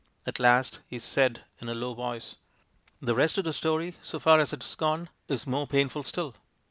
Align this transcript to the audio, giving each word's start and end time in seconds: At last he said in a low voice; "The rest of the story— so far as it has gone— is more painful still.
At 0.25 0.39
last 0.39 0.79
he 0.87 0.97
said 0.97 1.43
in 1.59 1.69
a 1.69 1.75
low 1.75 1.93
voice; 1.93 2.35
"The 3.03 3.13
rest 3.13 3.37
of 3.37 3.43
the 3.43 3.53
story— 3.53 3.97
so 4.01 4.17
far 4.17 4.39
as 4.39 4.51
it 4.51 4.63
has 4.63 4.73
gone— 4.73 5.09
is 5.29 5.45
more 5.45 5.67
painful 5.67 6.01
still. 6.01 6.33